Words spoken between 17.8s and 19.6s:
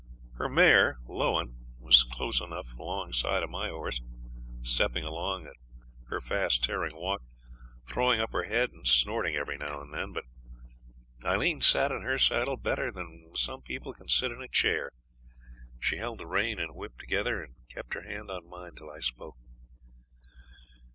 her hand on mine till I spoke.